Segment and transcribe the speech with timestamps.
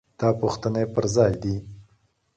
[0.19, 1.55] دا پوښتنې پر ځای دي.